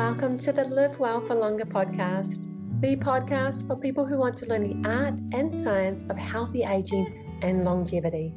[0.00, 2.42] Welcome to the Live Well for Longer podcast,
[2.80, 7.38] the podcast for people who want to learn the art and science of healthy aging
[7.42, 8.34] and longevity.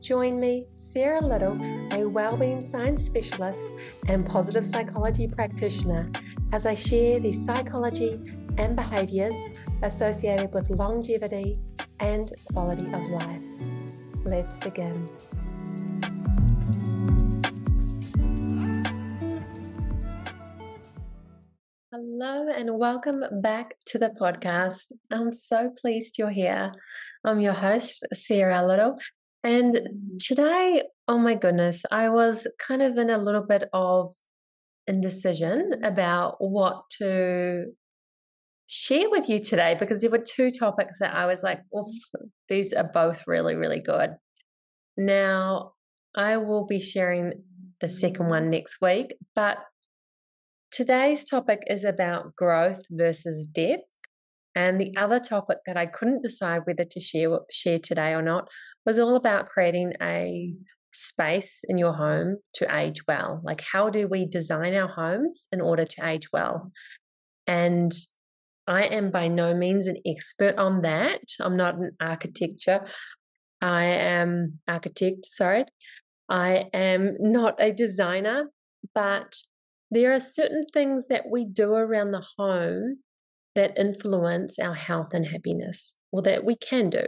[0.00, 1.60] Join me, Sarah Liddle,
[1.92, 3.72] a wellbeing science specialist
[4.06, 6.08] and positive psychology practitioner,
[6.52, 8.20] as I share the psychology
[8.56, 9.34] and behaviors
[9.82, 11.58] associated with longevity
[11.98, 13.42] and quality of life.
[14.24, 15.08] Let's begin.
[21.92, 24.92] Hello and welcome back to the podcast.
[25.10, 26.70] I'm so pleased you're here.
[27.24, 28.96] I'm your host, Sarah Liddle.
[29.42, 29.76] And
[30.20, 34.14] today, oh my goodness, I was kind of in a little bit of
[34.86, 37.72] indecision about what to
[38.66, 41.92] share with you today because there were two topics that I was like, oof,
[42.48, 44.10] these are both really, really good.
[44.96, 45.72] Now,
[46.14, 47.42] I will be sharing
[47.80, 49.58] the second one next week, but
[50.70, 53.98] Today's topic is about growth versus depth.
[54.54, 58.48] And the other topic that I couldn't decide whether to share share today or not
[58.86, 60.52] was all about creating a
[60.92, 63.40] space in your home to age well.
[63.44, 66.72] Like how do we design our homes in order to age well?
[67.46, 67.92] And
[68.66, 71.20] I am by no means an expert on that.
[71.40, 72.86] I'm not an architecture.
[73.60, 75.64] I am architect, sorry.
[76.28, 78.50] I am not a designer,
[78.94, 79.36] but
[79.90, 82.98] there are certain things that we do around the home
[83.54, 87.02] that influence our health and happiness, or that we can do.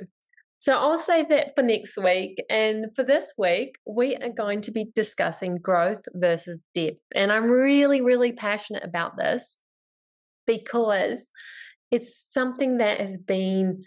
[0.59, 2.39] So I'll save that for next week.
[2.49, 7.03] And for this week, we are going to be discussing growth versus depth.
[7.15, 9.59] And I'm really, really passionate about this
[10.47, 11.27] because
[11.91, 13.83] it's something that has been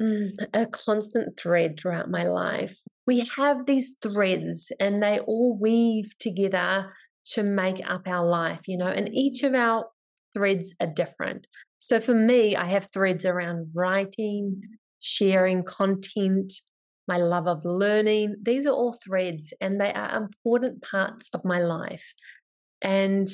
[0.00, 2.78] mm, a constant thread throughout my life.
[3.06, 6.92] We have these threads and they all weave together
[7.32, 9.86] to make up our life, you know, and each of our
[10.34, 11.46] threads are different.
[11.78, 14.60] So for me, I have threads around writing,
[15.00, 16.52] sharing content,
[17.08, 18.36] my love of learning.
[18.42, 22.14] These are all threads and they are important parts of my life.
[22.82, 23.28] And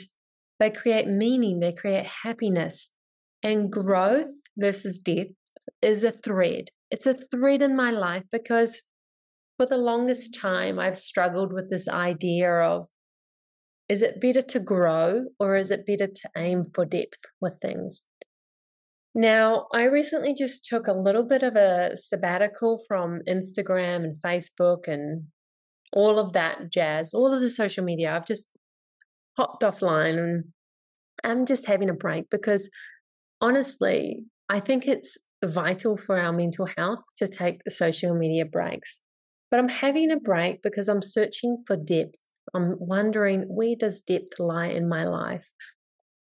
[0.61, 2.91] they create meaning, they create happiness.
[3.43, 5.27] And growth versus death
[5.81, 6.69] is a thread.
[6.91, 8.83] It's a thread in my life because
[9.56, 12.87] for the longest time, I've struggled with this idea of
[13.92, 18.04] is it better to grow or is it better to aim for depth with things?
[19.14, 24.88] Now, I recently just took a little bit of a sabbatical from Instagram and Facebook
[24.88, 25.25] and
[25.92, 28.16] all of that jazz, all of the social media.
[28.16, 28.48] I've just
[29.36, 30.44] hopped offline and
[31.22, 32.70] I'm just having a break because
[33.42, 39.00] honestly, I think it's vital for our mental health to take social media breaks.
[39.50, 42.22] But I'm having a break because I'm searching for depth
[42.54, 45.50] I'm wondering where does depth lie in my life?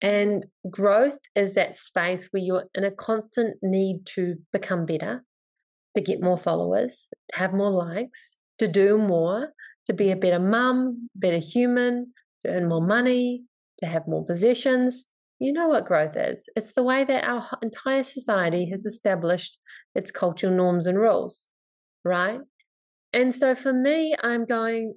[0.02, 5.24] And growth is that space where you're in a constant need to become better,
[5.96, 9.54] to get more followers, to have more likes, to do more,
[9.86, 12.14] to be a better mum, better human,
[12.44, 13.44] to earn more money,
[13.80, 15.06] to have more possessions.
[15.40, 16.48] You know what growth is.
[16.56, 19.58] It's the way that our entire society has established
[19.96, 21.48] its cultural norms and rules,
[22.04, 22.40] right?
[23.14, 24.96] And so for me, I'm going,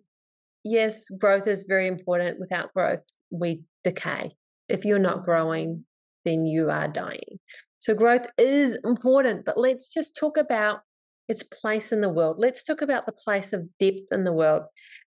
[0.66, 2.40] yes, growth is very important.
[2.40, 4.32] Without growth, we decay.
[4.68, 5.84] If you're not growing,
[6.24, 7.38] then you are dying.
[7.78, 10.80] So, growth is important, but let's just talk about
[11.28, 12.36] its place in the world.
[12.38, 14.62] Let's talk about the place of depth in the world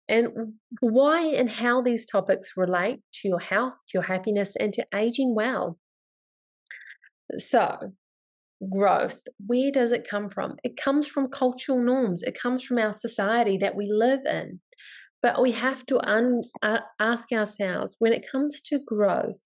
[0.09, 0.29] and
[0.81, 5.35] why and how these topics relate to your health, to your happiness, and to aging
[5.35, 5.79] well.
[7.39, 7.93] So,
[8.71, 10.57] growth, where does it come from?
[10.65, 14.61] It comes from cultural norms, it comes from our society that we live in.
[15.23, 19.41] But we have to un- uh, ask ourselves when it comes to growth,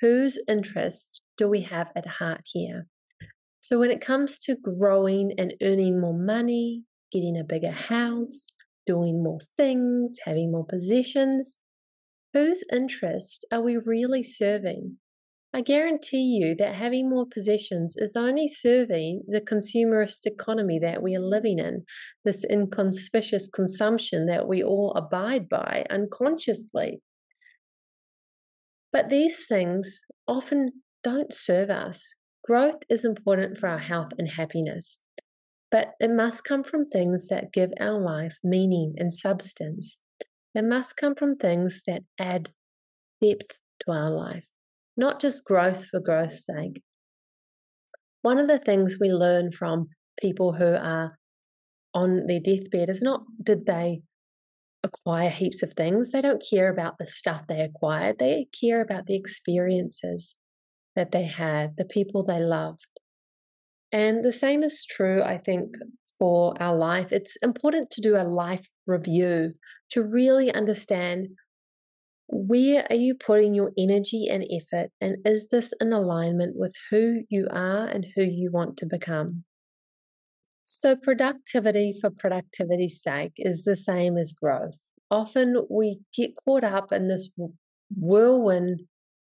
[0.00, 2.86] whose interest do we have at heart here?
[3.60, 8.48] So, when it comes to growing and earning more money, getting a bigger house,
[8.86, 11.58] doing more things, having more possessions,
[12.34, 14.98] whose interest are we really serving?
[15.54, 21.14] I guarantee you that having more possessions is only serving the consumerist economy that we
[21.14, 21.84] are living in,
[22.24, 27.00] this inconspicuous consumption that we all abide by unconsciously.
[28.92, 30.72] But these things often
[31.04, 32.04] don't serve us.
[32.44, 34.98] Growth is important for our health and happiness,
[35.70, 40.00] but it must come from things that give our life meaning and substance.
[40.52, 42.50] It must come from things that add
[43.22, 44.48] depth to our life
[44.96, 46.82] not just growth for growth's sake.
[48.22, 49.88] One of the things we learn from
[50.20, 51.18] people who are
[51.92, 54.00] on their deathbed is not did they
[54.82, 56.10] acquire heaps of things.
[56.10, 58.16] They don't care about the stuff they acquired.
[58.18, 60.36] They care about the experiences
[60.94, 62.86] that they had, the people they loved.
[63.90, 65.74] And the same is true, I think,
[66.18, 67.12] for our life.
[67.12, 69.54] It's important to do a life review
[69.90, 71.28] to really understand
[72.28, 77.22] where are you putting your energy and effort, and is this in alignment with who
[77.28, 79.44] you are and who you want to become?
[80.62, 84.78] So, productivity for productivity's sake is the same as growth.
[85.10, 87.30] Often we get caught up in this
[87.94, 88.80] whirlwind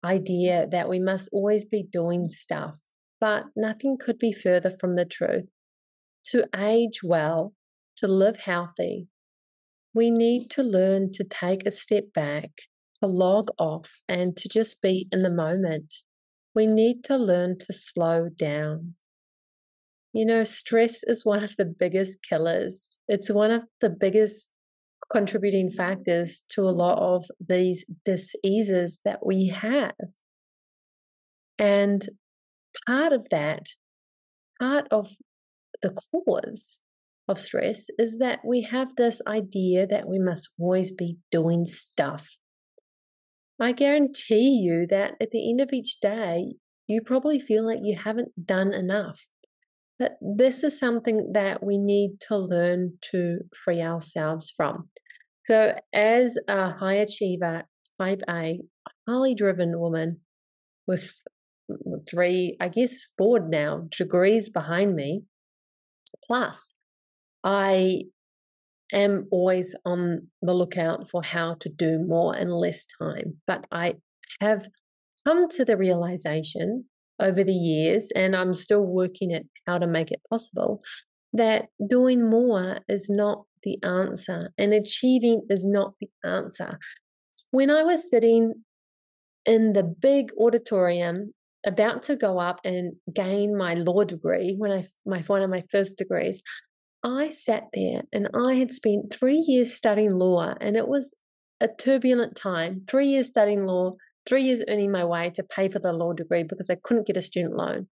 [0.04, 2.78] idea that we must always be doing stuff,
[3.20, 5.48] but nothing could be further from the truth.
[6.26, 7.52] To age well,
[7.96, 9.08] to live healthy,
[9.94, 12.50] we need to learn to take a step back,
[13.06, 15.94] to log off, and to just be in the moment.
[16.54, 18.94] We need to learn to slow down.
[20.12, 22.96] You know, stress is one of the biggest killers.
[23.06, 24.50] It's one of the biggest
[25.10, 29.94] contributing factors to a lot of these diseases that we have.
[31.58, 32.08] And
[32.86, 33.66] part of that,
[34.58, 35.10] part of
[35.82, 36.80] the cause
[37.28, 42.38] of stress is that we have this idea that we must always be doing stuff.
[43.60, 46.54] I guarantee you that at the end of each day,
[46.86, 49.26] you probably feel like you haven't done enough.
[49.98, 54.90] But this is something that we need to learn to free ourselves from.
[55.46, 57.64] So, as a high achiever,
[57.98, 58.60] type A,
[59.08, 60.20] highly driven woman
[60.86, 61.10] with
[62.10, 65.22] three, I guess, four now degrees behind me,
[66.26, 66.72] plus,
[67.44, 68.04] I
[68.92, 73.40] am always on the lookout for how to do more in less time.
[73.46, 73.94] But I
[74.40, 74.68] have
[75.26, 76.84] come to the realization
[77.20, 80.82] over the years, and I'm still working at how to make it possible,
[81.32, 86.78] that doing more is not the answer and achieving is not the answer.
[87.50, 88.54] When I was sitting
[89.44, 91.32] in the big auditorium
[91.66, 95.64] about to go up and gain my law degree when I my one of my
[95.70, 96.42] first degrees,
[97.06, 101.14] I sat there and I had spent three years studying law and it was
[101.60, 102.82] a turbulent time.
[102.88, 103.92] Three years studying law,
[104.26, 107.16] three years earning my way to pay for the law degree because I couldn't get
[107.16, 107.86] a student loan.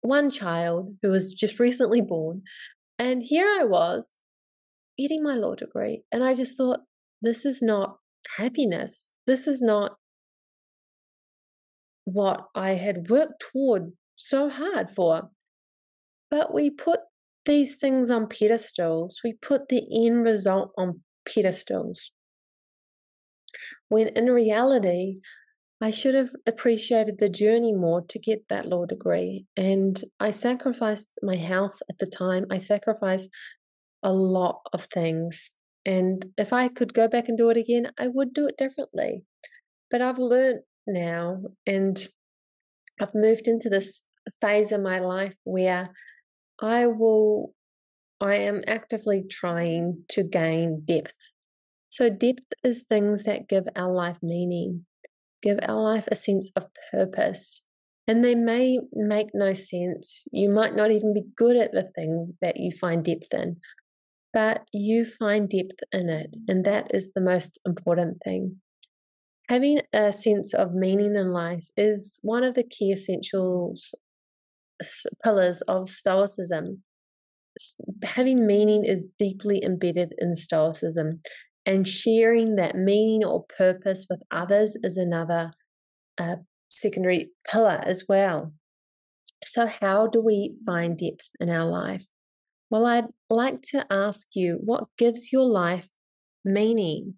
[0.00, 2.42] One child who was just recently born.
[2.98, 4.18] And here I was
[4.96, 6.02] getting my law degree.
[6.10, 6.80] And I just thought,
[7.20, 7.98] this is not
[8.38, 9.12] happiness.
[9.26, 9.92] This is not
[12.04, 15.28] what I had worked toward so hard for.
[16.30, 17.00] But we put
[17.44, 22.12] these things on pedestals, we put the end result on pedestals.
[23.88, 25.20] When in reality,
[25.80, 29.46] I should have appreciated the journey more to get that law degree.
[29.56, 32.46] And I sacrificed my health at the time.
[32.50, 33.28] I sacrificed
[34.02, 35.50] a lot of things.
[35.84, 39.24] And if I could go back and do it again, I would do it differently.
[39.90, 42.06] But I've learned now and
[43.00, 44.02] I've moved into this
[44.40, 45.90] phase in my life where
[46.62, 47.54] I will,
[48.20, 51.16] I am actively trying to gain depth.
[51.90, 54.86] So, depth is things that give our life meaning
[55.42, 57.62] give our life a sense of purpose.
[58.08, 60.26] And they may make no sense.
[60.32, 63.56] You might not even be good at the thing that you find depth in,
[64.32, 66.34] but you find depth in it.
[66.48, 68.60] And that is the most important thing.
[69.48, 73.94] Having a sense of meaning in life is one of the key essentials,
[75.22, 76.82] pillars of Stoicism.
[78.02, 81.20] Having meaning is deeply embedded in Stoicism.
[81.64, 85.52] And sharing that meaning or purpose with others is another
[86.18, 86.36] uh,
[86.70, 88.52] secondary pillar as well.
[89.44, 92.04] So, how do we find depth in our life?
[92.70, 95.88] Well, I'd like to ask you what gives your life
[96.44, 97.14] meaning?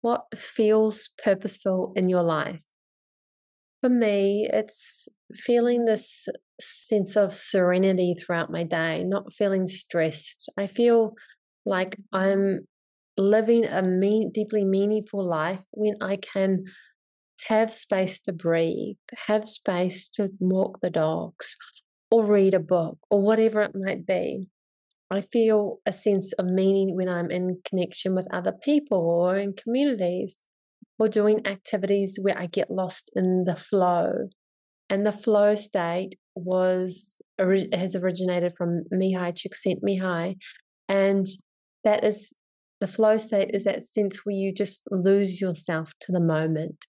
[0.00, 2.62] What feels purposeful in your life?
[3.80, 6.28] For me, it's feeling this
[6.60, 10.50] sense of serenity throughout my day, not feeling stressed.
[10.56, 11.12] I feel
[11.64, 12.66] like I'm
[13.16, 16.64] living a mean, deeply meaningful life when I can
[17.46, 21.56] have space to breathe, have space to walk the dogs,
[22.10, 24.48] or read a book, or whatever it might be.
[25.10, 29.54] I feel a sense of meaning when I'm in connection with other people or in
[29.54, 30.44] communities
[30.98, 34.28] or doing activities where I get lost in the flow.
[34.90, 40.36] And the flow state was has originated from Mihaly Csikszentmihalyi,
[40.88, 41.26] and
[41.84, 42.32] that is
[42.80, 46.86] the flow state is that sense where you just lose yourself to the moment.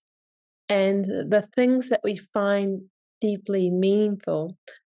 [0.70, 2.84] And the things that we find
[3.22, 4.56] deeply meaningful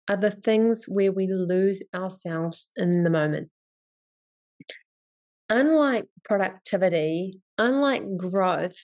[0.10, 3.50] are the things where we lose ourselves in the moment.
[5.51, 8.77] unlike productivity, unlike growth,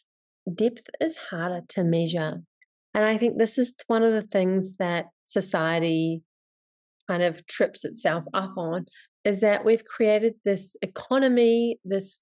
[0.54, 2.44] depth is harder to measure.
[2.98, 6.24] And I think this is one of the things that society
[7.08, 8.88] kind of trips itself up on
[9.24, 12.22] is that we've created this economy, this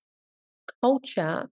[0.84, 1.50] culture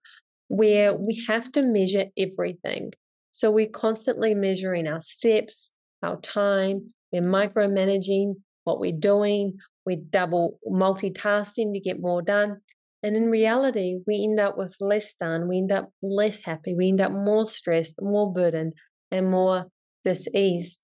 [0.49, 2.91] where we have to measure everything.
[3.31, 5.71] So we're constantly measuring our steps,
[6.03, 8.33] our time, we're micromanaging
[8.65, 12.57] what we're doing, we're double multitasking to get more done.
[13.01, 16.89] And in reality, we end up with less done, we end up less happy, we
[16.89, 18.73] end up more stressed, more burdened,
[19.13, 19.67] and more
[20.03, 20.79] diseased.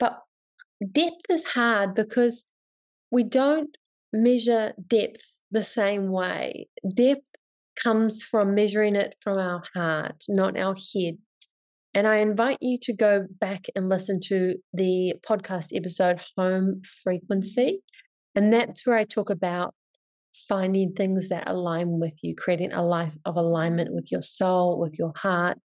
[0.00, 0.18] But
[0.92, 2.46] depth is hard because
[3.10, 3.76] we don't
[4.12, 6.68] measure depth the same way.
[6.94, 7.28] Depth
[7.80, 11.18] comes from measuring it from our heart, not our head.
[11.92, 17.82] And I invite you to go back and listen to the podcast episode Home Frequency.
[18.34, 19.74] And that's where I talk about
[20.48, 24.98] finding things that align with you, creating a life of alignment with your soul, with
[24.98, 25.58] your heart.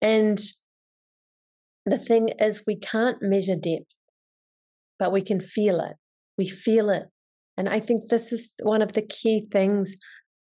[0.00, 0.38] And
[1.86, 3.96] the thing is, we can't measure depth,
[4.98, 5.96] but we can feel it.
[6.36, 7.04] We feel it.
[7.56, 9.96] And I think this is one of the key things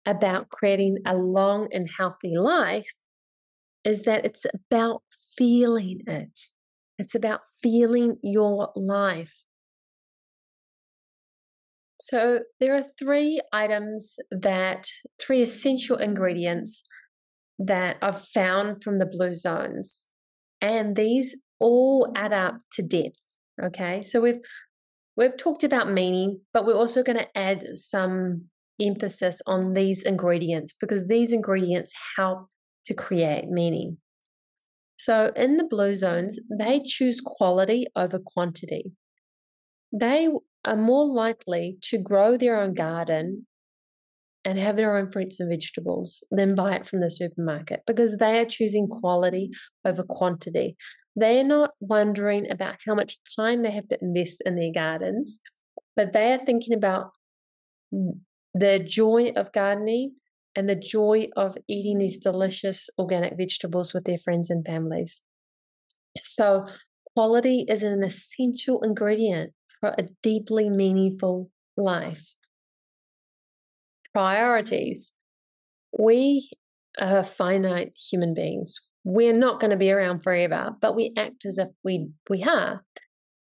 [0.05, 2.89] about creating a long and healthy life
[3.83, 5.01] is that it's about
[5.37, 6.39] feeling it.
[6.97, 9.43] It's about feeling your life.
[11.99, 14.87] So, there are three items that,
[15.19, 16.83] three essential ingredients
[17.65, 20.05] that I've found from the blue zones.
[20.61, 23.19] And these all add up to depth.
[23.61, 24.01] Okay.
[24.01, 24.39] So, we've
[25.15, 28.45] we've talked about meaning, but we're also going to add some
[28.81, 32.47] emphasis on these ingredients because these ingredients help
[32.87, 33.97] to create meaning.
[34.97, 38.91] So, in the blue zones, they choose quality over quantity.
[39.91, 40.29] They
[40.63, 43.47] are more likely to grow their own garden
[44.43, 48.39] and have their own fruits and vegetables than buy it from the supermarket because they
[48.39, 49.51] are choosing quality
[49.85, 50.75] over quantity.
[51.15, 55.39] They're not wondering about how much time they have to invest in their gardens,
[55.95, 57.11] but they are thinking about
[58.53, 60.13] the joy of gardening
[60.55, 65.21] and the joy of eating these delicious organic vegetables with their friends and families.
[66.23, 66.67] So,
[67.15, 72.35] quality is an essential ingredient for a deeply meaningful life.
[74.13, 75.13] Priorities.
[75.97, 76.49] We
[76.99, 78.75] are finite human beings.
[79.03, 82.83] We're not going to be around forever, but we act as if we we are.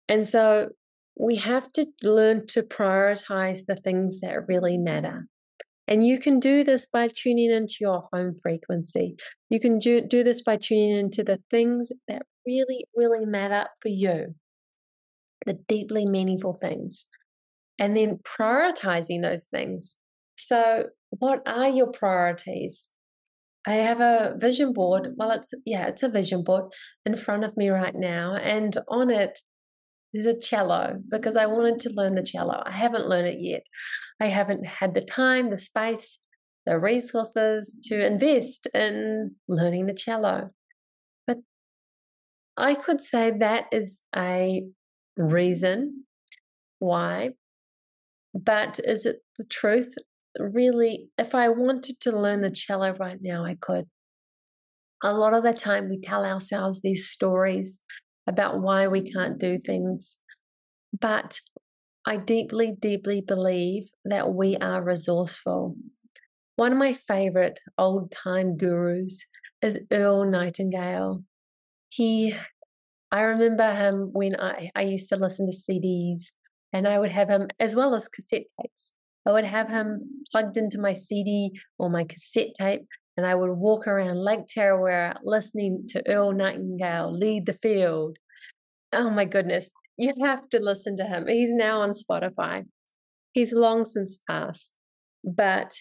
[0.07, 0.69] And so
[1.17, 5.27] we have to learn to prioritize the things that really matter.
[5.87, 9.15] And you can do this by tuning into your home frequency.
[9.49, 13.89] You can do, do this by tuning into the things that really, really matter for
[13.89, 14.35] you
[15.45, 17.07] the deeply meaningful things,
[17.79, 19.95] and then prioritizing those things.
[20.39, 22.89] So, what are your priorities?
[23.67, 25.09] I have a vision board.
[25.17, 26.71] Well, it's, yeah, it's a vision board
[27.05, 28.35] in front of me right now.
[28.35, 29.37] And on it,
[30.13, 32.63] there's a cello because I wanted to learn the cello.
[32.65, 33.63] I haven't learned it yet.
[34.21, 36.19] I haven't had the time, the space,
[36.65, 40.51] the resources to invest in learning the cello.
[41.27, 41.37] But
[42.55, 44.63] I could say that is a
[45.17, 46.05] reason
[46.79, 47.31] why.
[48.33, 49.93] But is it the truth?
[50.37, 53.85] Really, if I wanted to learn the cello right now, I could.
[55.03, 57.83] A lot of the time, we tell ourselves these stories
[58.27, 60.17] about why we can't do things.
[60.99, 61.39] But
[62.05, 65.75] I deeply, deeply believe that we are resourceful.
[66.55, 69.25] One of my favorite old time gurus
[69.61, 71.23] is Earl Nightingale.
[71.89, 72.35] He
[73.11, 76.25] I remember him when I, I used to listen to CDs
[76.71, 78.93] and I would have him as well as cassette tapes.
[79.25, 82.81] I would have him plugged into my CD or my cassette tape
[83.17, 88.17] and I would walk around Lake Tarawera listening to Earl Nightingale lead the field.
[88.93, 91.27] Oh my goodness, you have to listen to him.
[91.27, 92.63] He's now on Spotify.
[93.33, 94.71] He's long since passed,
[95.23, 95.75] but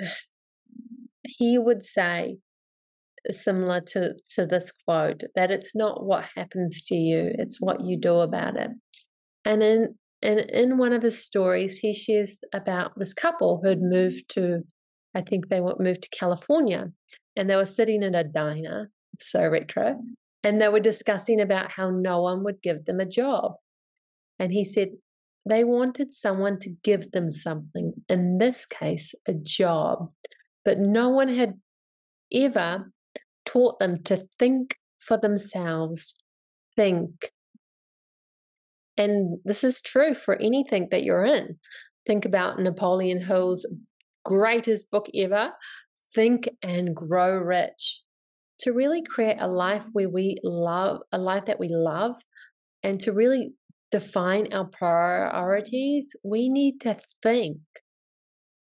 [1.24, 2.38] he would say,
[3.30, 7.96] similar to, to this quote that it's not what happens to you, it's what you
[7.96, 8.70] do about it.
[9.44, 13.82] And in and in one of his stories, he shares about this couple who had
[13.82, 14.62] moved to,
[15.14, 16.92] I think they moved to California,
[17.36, 20.12] and they were sitting in a diner, so retro, mm-hmm.
[20.44, 23.54] and they were discussing about how no one would give them a job.
[24.38, 24.90] And he said
[25.48, 30.10] they wanted someone to give them something, in this case, a job,
[30.64, 31.54] but no one had
[32.32, 32.92] ever
[33.44, 36.14] taught them to think for themselves.
[36.76, 37.31] Think.
[39.02, 41.56] And this is true for anything that you're in.
[42.06, 43.66] think about Napoleon Hill's
[44.24, 45.50] greatest book ever,
[46.14, 48.02] Think and Grow Rich.
[48.60, 52.14] To really create a life where we love, a life that we love,
[52.84, 53.54] and to really
[53.90, 57.58] define our priorities, we need to think.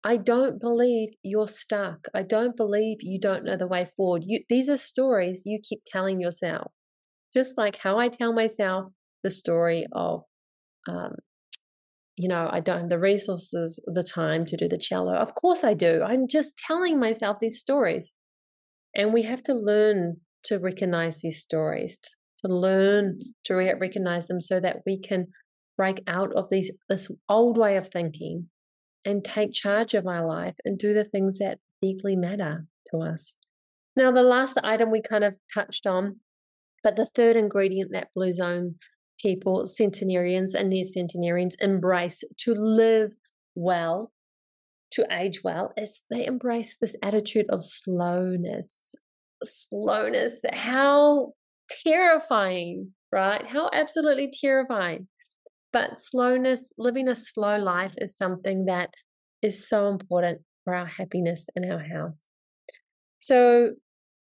[0.04, 2.08] I don't believe you're stuck.
[2.14, 4.24] I don't believe you don't know the way forward.
[4.26, 6.72] You, these are stories you keep telling yourself.
[7.34, 8.92] Just like how I tell myself
[9.24, 10.24] the story of
[10.88, 11.16] um,
[12.18, 15.16] you know, I don't have the resources, the time to do the cello.
[15.16, 16.02] Of course I do.
[16.04, 18.12] I'm just telling myself these stories.
[18.96, 22.00] And we have to learn to recognize these stories,
[22.44, 25.28] to learn to recognize them so that we can
[25.78, 28.50] break out of these this old way of thinking
[29.06, 33.36] and take charge of our life and do the things that deeply matter to us.
[33.96, 36.20] Now, the last item we kind of touched on,
[36.84, 38.76] but the third ingredient that Blue Zone
[39.20, 43.12] people, centenarians and near centenarians, embrace to live
[43.56, 44.12] well,
[44.92, 48.96] to age well, is they embrace this attitude of slowness.
[49.44, 50.42] Slowness.
[50.54, 51.34] How
[51.84, 53.46] terrifying, right?
[53.46, 55.08] How absolutely terrifying.
[55.74, 58.90] But slowness, living a slow life is something that
[59.42, 62.16] is so important for our happiness and our health.
[63.20, 63.72] So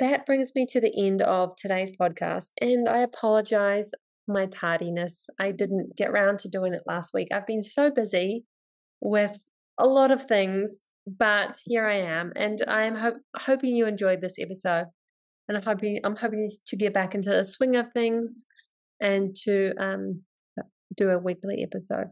[0.00, 2.46] that brings me to the end of today's podcast.
[2.60, 3.90] And I apologize
[4.28, 5.28] my tardiness.
[5.38, 7.28] I didn't get around to doing it last week.
[7.32, 8.44] I've been so busy
[9.00, 9.38] with
[9.78, 14.20] a lot of things, but here I am, and I am ho- hoping you enjoyed
[14.20, 14.86] this episode.
[15.48, 18.44] And I'm hoping I'm hoping to get back into the swing of things
[19.00, 20.22] and to um,
[20.96, 22.08] do a weekly episode.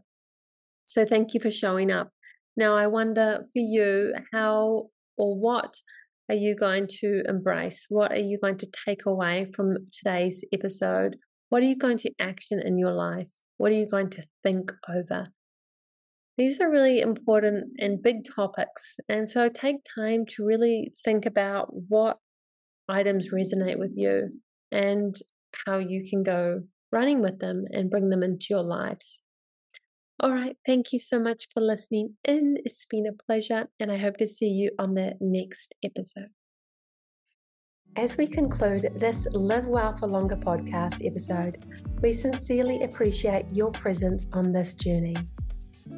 [0.85, 2.11] So thank you for showing up.
[2.55, 5.75] Now I wonder for you how or what
[6.29, 7.85] are you going to embrace?
[7.89, 11.17] What are you going to take away from today's episode
[11.55, 13.31] what are you going to action in your life?
[13.55, 15.27] What are you going to think over?
[16.37, 18.97] These are really important and big topics.
[19.07, 22.17] And so take time to really think about what
[22.89, 24.31] items resonate with you
[24.69, 25.15] and
[25.65, 29.21] how you can go running with them and bring them into your lives.
[30.19, 30.57] All right.
[30.65, 32.57] Thank you so much for listening in.
[32.65, 36.31] It's been a pleasure, and I hope to see you on the next episode.
[37.97, 41.65] As we conclude this Live Well for Longer podcast episode,
[42.01, 45.15] we sincerely appreciate your presence on this journey.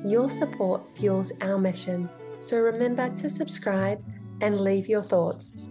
[0.05, 2.07] Your support fuels our mission,
[2.39, 3.99] so remember to subscribe
[4.41, 5.65] and leave your thoughts.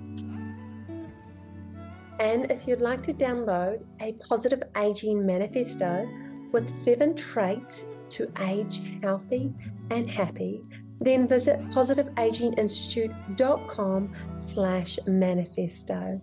[2.19, 6.09] And if you'd like to download a positive aging manifesto
[6.51, 9.55] with seven traits to age healthy
[9.91, 10.65] and happy,
[11.01, 16.21] then visit positiveaginginstitute.com slash manifesto.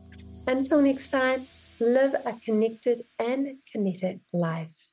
[0.47, 1.47] Until next time,
[1.79, 4.92] live a connected and kinetic life.